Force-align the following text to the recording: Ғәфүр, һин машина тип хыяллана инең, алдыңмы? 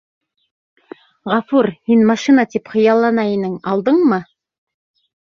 Ғәфүр, 1.33 1.69
һин 1.93 2.03
машина 2.13 2.49
тип 2.57 2.75
хыяллана 2.75 3.29
инең, 3.37 3.57
алдыңмы? 3.77 4.25